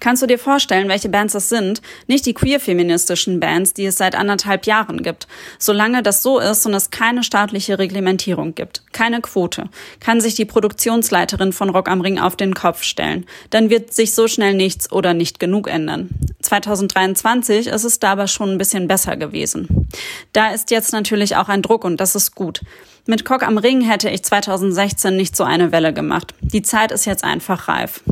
Kannst 0.00 0.22
du 0.22 0.26
dir 0.26 0.38
vorstellen, 0.38 0.88
welche 0.88 1.08
Bands 1.08 1.32
das 1.32 1.48
sind? 1.48 1.82
Nicht 2.06 2.26
die 2.26 2.34
queer-feministischen 2.34 3.40
Bands, 3.40 3.74
die 3.74 3.86
es 3.86 3.98
seit 3.98 4.14
anderthalb 4.14 4.66
Jahren 4.66 5.02
gibt. 5.02 5.26
Solange 5.58 6.02
das 6.02 6.22
so 6.22 6.38
ist 6.38 6.64
und 6.66 6.74
es 6.74 6.90
keine 6.90 7.24
staatliche 7.24 7.78
Reglementierung 7.78 8.54
gibt, 8.54 8.82
keine 8.92 9.20
Quote, 9.20 9.68
kann 10.00 10.20
sich 10.20 10.34
die 10.34 10.44
Produktionsleiterin 10.44 11.52
von 11.52 11.70
Rock 11.70 11.88
am 11.88 12.00
Ring 12.00 12.18
auf 12.18 12.36
den 12.36 12.54
Kopf 12.54 12.82
stellen. 12.82 13.26
Dann 13.50 13.70
wird 13.70 13.92
sich 13.92 14.14
so 14.14 14.28
schnell 14.28 14.54
nichts 14.54 14.92
oder 14.92 15.14
nicht 15.14 15.40
genug 15.40 15.68
ändern. 15.68 16.08
2023 16.42 17.66
ist 17.66 17.84
es 17.84 17.98
da 17.98 18.12
aber 18.12 18.28
schon 18.28 18.50
ein 18.50 18.58
bisschen 18.58 18.88
besser 18.88 19.16
gewesen. 19.16 19.88
Da 20.32 20.50
ist 20.50 20.70
jetzt 20.70 20.92
natürlich 20.92 21.36
auch 21.36 21.48
ein 21.48 21.62
Druck 21.62 21.84
und 21.84 21.98
das 22.00 22.14
ist 22.14 22.34
gut. 22.34 22.60
Mit 23.06 23.24
Cock 23.24 23.42
am 23.42 23.58
Ring 23.58 23.80
hätte 23.80 24.10
ich 24.10 24.22
2016 24.22 25.16
nicht 25.16 25.34
so 25.34 25.42
eine 25.42 25.72
Welle 25.72 25.92
gemacht. 25.92 26.34
Die 26.40 26.62
Zeit 26.62 26.92
ist 26.92 27.06
jetzt 27.06 27.24
einfach 27.24 27.66
reif. 27.66 28.02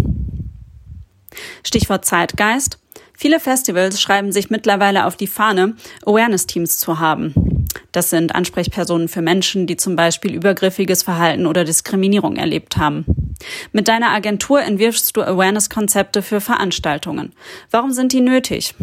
Stichwort 1.65 2.05
Zeitgeist. 2.05 2.79
Viele 3.17 3.41
Festivals 3.41 4.01
schreiben 4.01 4.31
sich 4.31 4.51
mittlerweile 4.51 5.07
auf 5.07 5.17
die 5.17 5.27
Fahne, 5.27 5.75
Awareness-Teams 6.05 6.79
zu 6.79 6.99
haben. 6.99 7.35
Das 7.93 8.11
sind 8.11 8.35
Ansprechpersonen 8.35 9.09
für 9.09 9.23
Menschen, 9.23 9.67
die 9.67 9.77
zum 9.77 9.97
Beispiel 9.97 10.35
übergriffiges 10.35 11.03
Verhalten 11.03 11.47
oder 11.47 11.65
Diskriminierung 11.65 12.37
erlebt 12.37 12.77
haben. 12.77 13.07
Mit 13.73 13.89
deiner 13.89 14.11
Agentur 14.11 14.63
entwirfst 14.63 15.17
du 15.17 15.23
Awareness-Konzepte 15.23 16.23
für 16.23 16.41
Veranstaltungen. 16.41 17.33
Warum 17.71 17.93
sind 17.93 18.13
die 18.13 18.21
nötig? 18.21 18.75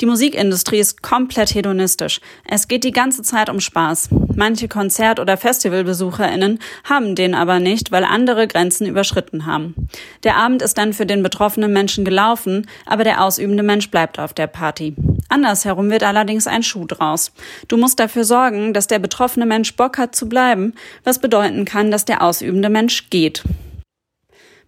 Die 0.00 0.06
Musikindustrie 0.06 0.78
ist 0.78 1.02
komplett 1.02 1.54
hedonistisch. 1.54 2.20
Es 2.46 2.68
geht 2.68 2.84
die 2.84 2.92
ganze 2.92 3.22
Zeit 3.22 3.50
um 3.50 3.60
Spaß. 3.60 4.10
Manche 4.34 4.68
Konzert- 4.68 5.20
oder 5.20 5.36
Festivalbesucherinnen 5.36 6.60
haben 6.84 7.14
den 7.14 7.34
aber 7.34 7.58
nicht, 7.58 7.90
weil 7.90 8.04
andere 8.04 8.46
Grenzen 8.46 8.86
überschritten 8.86 9.46
haben. 9.46 9.74
Der 10.22 10.36
Abend 10.36 10.62
ist 10.62 10.78
dann 10.78 10.92
für 10.92 11.06
den 11.06 11.22
betroffenen 11.22 11.72
Menschen 11.72 12.04
gelaufen, 12.04 12.66
aber 12.86 13.04
der 13.04 13.24
ausübende 13.24 13.62
Mensch 13.62 13.90
bleibt 13.90 14.18
auf 14.18 14.32
der 14.32 14.46
Party. 14.46 14.94
Andersherum 15.28 15.90
wird 15.90 16.04
allerdings 16.04 16.46
ein 16.46 16.62
Schuh 16.62 16.86
draus. 16.86 17.32
Du 17.68 17.76
musst 17.76 18.00
dafür 18.00 18.24
sorgen, 18.24 18.72
dass 18.72 18.86
der 18.86 18.98
betroffene 18.98 19.44
Mensch 19.46 19.76
Bock 19.76 19.98
hat 19.98 20.14
zu 20.14 20.28
bleiben, 20.28 20.74
was 21.04 21.18
bedeuten 21.18 21.64
kann, 21.64 21.90
dass 21.90 22.04
der 22.04 22.22
ausübende 22.22 22.70
Mensch 22.70 23.10
geht. 23.10 23.42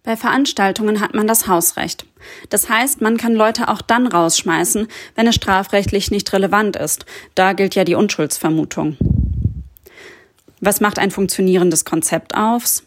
Bei 0.03 0.17
Veranstaltungen 0.17 0.99
hat 0.99 1.13
man 1.13 1.27
das 1.27 1.47
Hausrecht. 1.47 2.05
Das 2.49 2.69
heißt, 2.69 3.01
man 3.01 3.17
kann 3.17 3.35
Leute 3.35 3.67
auch 3.67 3.81
dann 3.81 4.07
rausschmeißen, 4.07 4.87
wenn 5.13 5.27
es 5.27 5.35
strafrechtlich 5.35 6.09
nicht 6.09 6.33
relevant 6.33 6.75
ist. 6.75 7.05
Da 7.35 7.53
gilt 7.53 7.75
ja 7.75 7.83
die 7.83 7.93
Unschuldsvermutung. 7.93 8.97
Was 10.59 10.81
macht 10.81 10.97
ein 10.97 11.11
funktionierendes 11.11 11.85
Konzept 11.85 12.35
aus? 12.35 12.83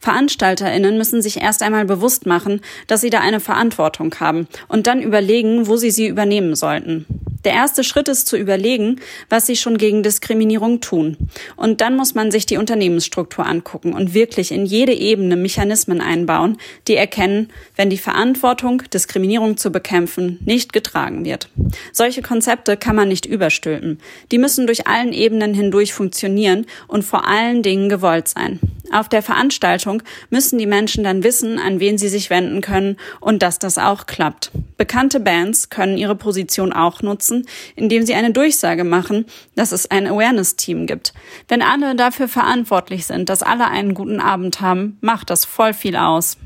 Veranstalterinnen 0.00 0.98
müssen 0.98 1.22
sich 1.22 1.40
erst 1.40 1.62
einmal 1.62 1.84
bewusst 1.84 2.26
machen, 2.26 2.60
dass 2.86 3.00
sie 3.00 3.10
da 3.10 3.20
eine 3.20 3.40
Verantwortung 3.40 4.14
haben 4.20 4.48
und 4.68 4.86
dann 4.86 5.02
überlegen, 5.02 5.66
wo 5.66 5.76
sie 5.76 5.90
sie 5.90 6.06
übernehmen 6.06 6.54
sollten. 6.54 7.06
Der 7.46 7.54
erste 7.54 7.84
Schritt 7.84 8.08
ist 8.08 8.26
zu 8.26 8.36
überlegen, 8.36 9.00
was 9.28 9.46
sie 9.46 9.54
schon 9.54 9.78
gegen 9.78 10.02
Diskriminierung 10.02 10.80
tun. 10.80 11.16
Und 11.54 11.80
dann 11.80 11.94
muss 11.94 12.16
man 12.16 12.32
sich 12.32 12.44
die 12.44 12.56
Unternehmensstruktur 12.56 13.46
angucken 13.46 13.92
und 13.92 14.14
wirklich 14.14 14.50
in 14.50 14.66
jede 14.66 14.92
Ebene 14.92 15.36
Mechanismen 15.36 16.00
einbauen, 16.00 16.58
die 16.88 16.96
erkennen, 16.96 17.52
wenn 17.76 17.88
die 17.88 17.98
Verantwortung, 17.98 18.82
Diskriminierung 18.92 19.56
zu 19.58 19.70
bekämpfen, 19.70 20.40
nicht 20.44 20.72
getragen 20.72 21.24
wird. 21.24 21.48
Solche 21.92 22.20
Konzepte 22.20 22.76
kann 22.76 22.96
man 22.96 23.06
nicht 23.06 23.26
überstülpen. 23.26 24.00
Die 24.32 24.38
müssen 24.38 24.66
durch 24.66 24.88
allen 24.88 25.12
Ebenen 25.12 25.54
hindurch 25.54 25.94
funktionieren 25.94 26.66
und 26.88 27.04
vor 27.04 27.28
allen 27.28 27.62
Dingen 27.62 27.88
gewollt 27.88 28.26
sein. 28.26 28.58
Auf 28.96 29.10
der 29.10 29.20
Veranstaltung 29.20 30.02
müssen 30.30 30.58
die 30.58 30.64
Menschen 30.64 31.04
dann 31.04 31.22
wissen, 31.22 31.58
an 31.58 31.80
wen 31.80 31.98
sie 31.98 32.08
sich 32.08 32.30
wenden 32.30 32.62
können 32.62 32.96
und 33.20 33.42
dass 33.42 33.58
das 33.58 33.76
auch 33.76 34.06
klappt. 34.06 34.50
Bekannte 34.78 35.20
Bands 35.20 35.68
können 35.68 35.98
ihre 35.98 36.14
Position 36.14 36.72
auch 36.72 37.02
nutzen, 37.02 37.46
indem 37.74 38.06
sie 38.06 38.14
eine 38.14 38.30
Durchsage 38.30 38.84
machen, 38.84 39.26
dass 39.54 39.72
es 39.72 39.90
ein 39.90 40.06
Awareness-Team 40.06 40.86
gibt. 40.86 41.12
Wenn 41.46 41.60
alle 41.60 41.94
dafür 41.94 42.26
verantwortlich 42.26 43.04
sind, 43.04 43.28
dass 43.28 43.42
alle 43.42 43.68
einen 43.68 43.92
guten 43.92 44.18
Abend 44.18 44.62
haben, 44.62 44.96
macht 45.02 45.28
das 45.28 45.44
voll 45.44 45.74
viel 45.74 45.96
aus. 45.96 46.38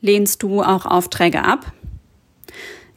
Lehnst 0.00 0.44
du 0.44 0.62
auch 0.62 0.86
Aufträge 0.86 1.42
ab? 1.42 1.72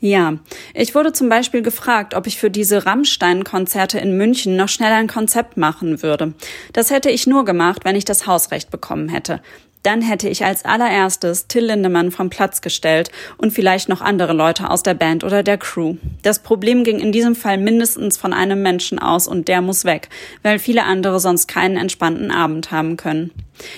Ja, 0.05 0.37
ich 0.75 0.93
wurde 0.93 1.13
zum 1.13 1.29
Beispiel 1.29 1.63
gefragt, 1.63 2.13
ob 2.13 2.27
ich 2.27 2.37
für 2.37 2.51
diese 2.51 2.85
Rammstein-Konzerte 2.85 3.97
in 3.97 4.15
München 4.15 4.55
noch 4.55 4.69
schnell 4.69 4.91
ein 4.91 5.07
Konzept 5.07 5.57
machen 5.57 6.03
würde. 6.03 6.35
Das 6.73 6.91
hätte 6.91 7.09
ich 7.09 7.25
nur 7.25 7.43
gemacht, 7.43 7.85
wenn 7.85 7.95
ich 7.95 8.05
das 8.05 8.27
Hausrecht 8.27 8.69
bekommen 8.69 9.09
hätte 9.09 9.41
dann 9.85 10.01
hätte 10.01 10.27
ich 10.27 10.43
als 10.43 10.65
allererstes 10.65 11.47
Till 11.47 11.65
Lindemann 11.65 12.11
vom 12.11 12.29
Platz 12.29 12.61
gestellt 12.61 13.11
und 13.37 13.51
vielleicht 13.51 13.87
noch 13.87 14.01
andere 14.01 14.33
Leute 14.33 14.69
aus 14.69 14.81
der 14.81 14.95
Band 14.95 15.23
oder 15.23 15.43
der 15.43 15.57
Crew. 15.57 15.95
Das 16.23 16.39
Problem 16.39 16.83
ging 16.83 16.99
in 16.99 17.11
diesem 17.11 17.35
Fall 17.35 17.57
mindestens 17.57 18.17
von 18.17 18.33
einem 18.33 18.61
Menschen 18.61 18.97
aus 18.97 19.27
und 19.27 19.47
der 19.47 19.61
muss 19.61 19.85
weg, 19.85 20.09
weil 20.41 20.57
viele 20.57 20.83
andere 20.83 21.19
sonst 21.19 21.47
keinen 21.47 21.77
entspannten 21.77 22.31
Abend 22.31 22.71
haben 22.71 22.97
können. 22.97 23.31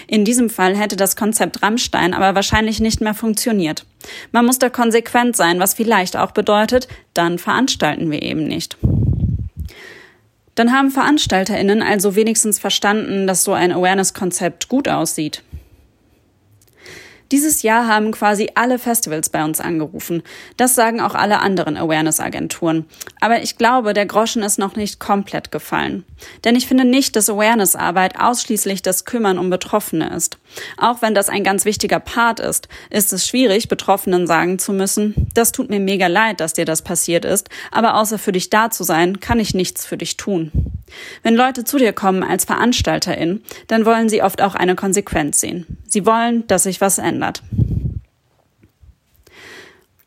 In 0.08 0.24
diesem 0.24 0.50
Fall 0.50 0.78
hätte 0.78 0.96
das 0.96 1.16
Konzept 1.16 1.62
Rammstein 1.62 2.14
aber 2.14 2.36
wahrscheinlich 2.36 2.80
nicht 2.80 3.02
mehr 3.02 3.14
funktioniert. 3.14 3.86
Man 4.32 4.46
muss 4.46 4.60
da 4.60 4.70
konsequent 4.70 5.36
sein, 5.36 5.60
was 5.60 5.74
vielleicht 5.74 6.16
auch 6.16 6.32
bedeutet, 6.32 6.88
dann 7.14 7.38
veranstalten 7.38 8.10
wir 8.10 8.22
eben 8.22 8.46
nicht. 8.46 8.78
Dann 10.56 10.72
haben 10.72 10.90
VeranstalterInnen 10.90 11.84
also 11.84 12.16
wenigstens 12.16 12.58
verstanden, 12.58 13.28
dass 13.28 13.44
so 13.44 13.54
ein 13.54 13.72
Awareness-Konzept 13.72 14.70
gut 14.70 14.88
aussieht. 14.88 15.44
Dieses 17.32 17.62
Jahr 17.62 17.88
haben 17.88 18.12
quasi 18.12 18.50
alle 18.56 18.80
Festivals 18.80 19.30
bei 19.30 19.44
uns 19.44 19.60
angerufen. 19.60 20.24
Das 20.56 20.76
sagen 20.76 21.02
auch 21.02 21.14
alle 21.14 21.40
anderen 21.40 21.76
Awareness-Agenturen. 21.78 22.86
Aber 23.20 23.42
ich 23.42 23.58
glaube, 23.58 23.94
der 23.94 24.06
Groschen 24.06 24.44
ist 24.44 24.60
noch 24.60 24.76
nicht 24.76 25.00
komplett 25.00 25.52
gefallen. 25.52 26.06
Denn 26.44 26.56
ich 26.56 26.68
finde 26.68 26.86
nicht, 26.86 27.16
dass 27.16 27.30
Awareness-Arbeit 27.30 28.20
ausschließlich 28.20 28.82
das 28.82 29.06
Kümmern 29.06 29.38
um 29.38 29.50
Betroffene 29.50 30.10
ist. 30.16 30.38
Auch 30.78 31.02
wenn 31.02 31.14
das 31.14 31.30
ein 31.30 31.44
ganz 31.44 31.66
wichtiger 31.66 32.00
Part 32.00 32.40
ist, 32.40 32.68
ist 32.90 33.12
es 33.12 33.28
schwierig, 33.28 33.68
Betroffenen 33.68 34.28
sagen 34.28 34.60
zu 34.60 34.72
müssen, 34.74 35.28
das 35.34 35.52
tut 35.52 35.70
mir 35.70 35.80
mega 35.80 36.08
leid, 36.08 36.40
dass 36.40 36.54
dir 36.54 36.66
das 36.66 36.82
passiert 36.82 37.26
ist, 37.26 37.50
aber 37.72 37.96
außer 37.96 38.18
für 38.18 38.32
dich 38.32 38.50
da 38.50 38.70
zu 38.70 38.84
sein, 38.84 39.20
kann 39.20 39.40
ich 39.40 39.54
nichts 39.54 39.86
für 39.86 39.98
dich 39.98 40.18
tun. 40.18 40.77
Wenn 41.24 41.36
Leute 41.36 41.64
zu 41.64 41.78
dir 41.78 41.94
kommen 41.94 42.24
als 42.24 42.46
Veranstalterin, 42.46 43.44
dann 43.68 43.86
wollen 43.86 44.10
sie 44.10 44.24
oft 44.24 44.42
auch 44.42 44.56
eine 44.56 44.76
Konsequenz 44.76 45.40
sehen. 45.40 45.66
Sie 45.88 46.06
wollen, 46.06 46.48
dass 46.48 46.64
sich 46.64 46.82
was 46.82 46.98
ändert. 46.98 47.44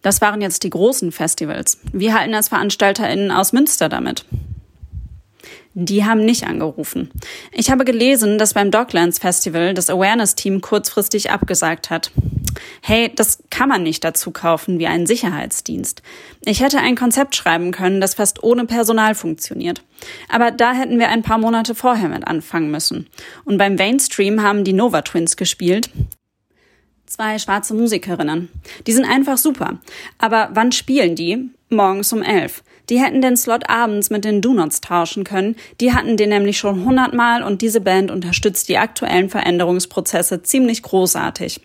Das 0.02 0.20
waren 0.20 0.40
jetzt 0.40 0.64
die 0.64 0.70
großen 0.70 1.12
Festivals. 1.12 1.78
Wie 1.92 2.12
halten 2.12 2.32
das 2.32 2.49
VeranstalterInnen 2.49 3.30
aus 3.30 3.52
Münster 3.52 3.88
damit? 3.88 4.25
Die 5.75 6.05
haben 6.05 6.25
nicht 6.25 6.47
angerufen. 6.47 7.11
Ich 7.53 7.71
habe 7.71 7.85
gelesen, 7.85 8.39
dass 8.39 8.55
beim 8.55 8.73
Docklands 8.73 9.21
Festival 9.21 9.73
das 9.73 9.89
Awareness-Team 9.89 10.61
kurzfristig 10.61 11.31
abgesagt 11.31 11.91
hat. 11.91 12.11
Hey, 12.83 13.12
das 13.15 13.45
kann 13.50 13.69
man 13.69 13.85
nicht 13.85 14.03
dazu 14.03 14.33
kaufen 14.33 14.81
wie 14.81 14.89
einen 14.89 15.07
Sicherheitsdienst. 15.07 16.03
Ich 16.45 16.61
hätte 16.61 16.79
ein 16.79 16.97
Konzept 16.97 17.37
schreiben 17.37 17.71
können, 17.71 18.00
das 18.00 18.15
fast 18.15 18.43
ohne 18.43 18.65
Personal 18.65 19.15
funktioniert. 19.15 19.85
Aber 20.29 20.50
da 20.50 20.73
hätten 20.73 20.99
wir 20.99 21.09
ein 21.09 21.23
paar 21.23 21.39
Monate 21.39 21.77
vorher 21.77 22.09
mit 22.09 22.27
anfangen 22.27 22.73
müssen. 22.73 23.07
Und 23.45 23.59
beim 23.59 23.77
Mainstream 23.77 24.43
haben 24.43 24.65
die 24.65 24.73
Nova 24.73 25.03
Twins 25.03 25.37
gespielt. 25.37 25.91
Zwei 27.07 27.39
schwarze 27.39 27.75
Musikerinnen. 27.75 28.49
Die 28.87 28.93
sind 28.93 29.05
einfach 29.05 29.37
super. 29.37 29.79
Aber 30.19 30.50
wann 30.53 30.73
spielen 30.73 31.15
die? 31.15 31.50
Morgens 31.69 32.12
um 32.12 32.23
elf. 32.23 32.65
Die 32.90 33.00
hätten 33.00 33.23
den 33.23 33.37
Slot 33.37 33.70
abends 33.70 34.11
mit 34.11 34.25
den 34.25 34.42
Do-Nots 34.42 34.80
tauschen 34.80 35.25
können. 35.25 35.56
Die 35.80 35.94
hatten 35.94 36.16
den 36.16 36.28
nämlich 36.28 36.59
schon 36.59 36.85
hundertmal 36.85 37.42
und 37.42 37.62
diese 37.62 37.80
Band 37.80 38.11
unterstützt 38.11 38.68
die 38.68 38.78
aktuellen 38.78 39.30
Veränderungsprozesse 39.30 40.42
ziemlich 40.42 40.82
großartig. 40.82 41.61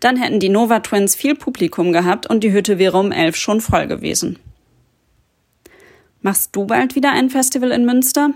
Dann 0.00 0.16
hätten 0.16 0.40
die 0.40 0.48
Nova 0.48 0.80
Twins 0.80 1.14
viel 1.14 1.34
Publikum 1.34 1.92
gehabt 1.92 2.26
und 2.26 2.42
die 2.42 2.52
Hütte 2.52 2.78
wäre 2.78 2.98
um 2.98 3.12
elf 3.12 3.36
schon 3.36 3.60
voll 3.60 3.86
gewesen. 3.86 4.38
Machst 6.22 6.54
du 6.56 6.66
bald 6.66 6.94
wieder 6.94 7.12
ein 7.12 7.30
Festival 7.30 7.70
in 7.72 7.84
Münster? 7.84 8.30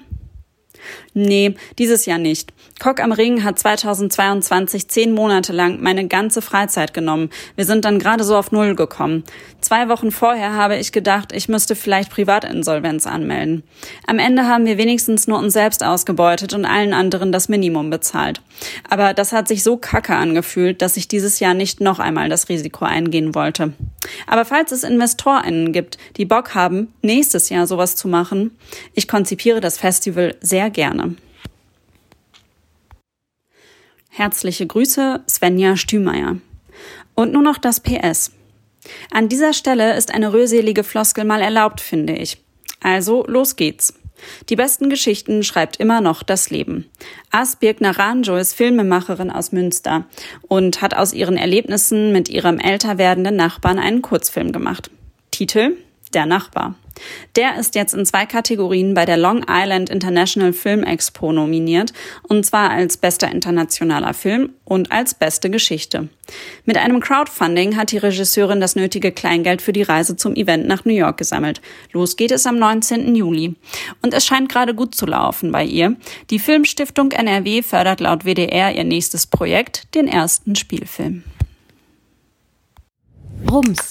Nee, 1.14 1.54
dieses 1.78 2.06
Jahr 2.06 2.18
nicht. 2.18 2.52
Cock 2.80 3.00
am 3.00 3.12
Ring 3.12 3.44
hat 3.44 3.58
2022 3.58 4.88
zehn 4.88 5.12
Monate 5.12 5.52
lang 5.52 5.80
meine 5.80 6.06
ganze 6.06 6.42
Freizeit 6.42 6.92
genommen. 6.92 7.30
Wir 7.54 7.64
sind 7.64 7.84
dann 7.84 7.98
gerade 7.98 8.24
so 8.24 8.36
auf 8.36 8.52
Null 8.52 8.74
gekommen. 8.74 9.24
Zwei 9.66 9.88
Wochen 9.88 10.12
vorher 10.12 10.52
habe 10.52 10.76
ich 10.76 10.92
gedacht, 10.92 11.32
ich 11.32 11.48
müsste 11.48 11.74
vielleicht 11.74 12.12
Privatinsolvenz 12.12 13.04
anmelden. 13.04 13.64
Am 14.06 14.20
Ende 14.20 14.46
haben 14.46 14.64
wir 14.64 14.78
wenigstens 14.78 15.26
nur 15.26 15.40
uns 15.40 15.54
selbst 15.54 15.82
ausgebeutet 15.82 16.54
und 16.54 16.64
allen 16.64 16.92
anderen 16.92 17.32
das 17.32 17.48
Minimum 17.48 17.90
bezahlt. 17.90 18.40
Aber 18.88 19.12
das 19.12 19.32
hat 19.32 19.48
sich 19.48 19.64
so 19.64 19.76
kacke 19.76 20.14
angefühlt, 20.14 20.82
dass 20.82 20.96
ich 20.96 21.08
dieses 21.08 21.40
Jahr 21.40 21.52
nicht 21.52 21.80
noch 21.80 21.98
einmal 21.98 22.28
das 22.28 22.48
Risiko 22.48 22.84
eingehen 22.84 23.34
wollte. 23.34 23.72
Aber 24.28 24.44
falls 24.44 24.70
es 24.70 24.84
InvestorInnen 24.84 25.72
gibt, 25.72 25.98
die 26.16 26.26
Bock 26.26 26.54
haben, 26.54 26.94
nächstes 27.02 27.48
Jahr 27.48 27.66
sowas 27.66 27.96
zu 27.96 28.06
machen, 28.06 28.56
ich 28.94 29.08
konzipiere 29.08 29.60
das 29.60 29.78
Festival 29.78 30.36
sehr 30.40 30.70
gerne. 30.70 31.16
Herzliche 34.10 34.68
Grüße, 34.68 35.24
Svenja 35.28 35.76
Stümeier. 35.76 36.36
Und 37.16 37.32
nur 37.32 37.42
noch 37.42 37.58
das 37.58 37.80
PS. 37.80 38.30
An 39.10 39.28
dieser 39.28 39.52
Stelle 39.52 39.96
ist 39.96 40.12
eine 40.12 40.32
rührselige 40.32 40.84
Floskel 40.84 41.24
mal 41.24 41.40
erlaubt, 41.40 41.80
finde 41.80 42.14
ich. 42.14 42.38
Also, 42.80 43.24
los 43.26 43.56
geht's. 43.56 43.94
Die 44.48 44.56
besten 44.56 44.88
Geschichten 44.88 45.42
schreibt 45.42 45.76
immer 45.76 46.00
noch 46.00 46.22
das 46.22 46.50
Leben. 46.50 46.86
As 47.30 47.56
Birgner 47.56 47.98
Ranjo 47.98 48.36
ist 48.36 48.54
Filmemacherin 48.54 49.30
aus 49.30 49.52
Münster 49.52 50.06
und 50.48 50.80
hat 50.82 50.94
aus 50.94 51.12
ihren 51.12 51.36
Erlebnissen 51.36 52.12
mit 52.12 52.28
ihrem 52.28 52.58
älter 52.58 52.98
werdenden 52.98 53.36
Nachbarn 53.36 53.78
einen 53.78 54.02
Kurzfilm 54.02 54.52
gemacht. 54.52 54.90
Titel 55.30 55.76
Der 56.14 56.26
Nachbar. 56.26 56.74
Der 57.36 57.58
ist 57.58 57.74
jetzt 57.74 57.94
in 57.94 58.06
zwei 58.06 58.26
Kategorien 58.26 58.94
bei 58.94 59.04
der 59.04 59.16
Long 59.16 59.44
Island 59.48 59.90
International 59.90 60.52
Film 60.52 60.82
Expo 60.82 61.32
nominiert, 61.32 61.92
und 62.22 62.46
zwar 62.46 62.70
als 62.70 62.96
bester 62.96 63.30
internationaler 63.30 64.14
Film 64.14 64.50
und 64.64 64.92
als 64.92 65.14
beste 65.14 65.50
Geschichte. 65.50 66.08
Mit 66.64 66.76
einem 66.78 67.00
Crowdfunding 67.00 67.76
hat 67.76 67.92
die 67.92 67.98
Regisseurin 67.98 68.60
das 68.60 68.76
nötige 68.76 69.12
Kleingeld 69.12 69.62
für 69.62 69.72
die 69.72 69.82
Reise 69.82 70.16
zum 70.16 70.34
Event 70.34 70.66
nach 70.66 70.84
New 70.84 70.94
York 70.94 71.18
gesammelt. 71.18 71.60
Los 71.92 72.16
geht 72.16 72.32
es 72.32 72.46
am 72.46 72.58
19. 72.58 73.14
Juli. 73.14 73.54
Und 74.02 74.14
es 74.14 74.24
scheint 74.24 74.48
gerade 74.48 74.74
gut 74.74 74.94
zu 74.94 75.06
laufen 75.06 75.52
bei 75.52 75.64
ihr. 75.64 75.96
Die 76.30 76.38
Filmstiftung 76.38 77.12
NRW 77.12 77.62
fördert 77.62 78.00
laut 78.00 78.24
WDR 78.24 78.74
ihr 78.74 78.84
nächstes 78.84 79.26
Projekt, 79.26 79.94
den 79.94 80.08
ersten 80.08 80.56
Spielfilm. 80.56 81.24
Rums, 83.48 83.90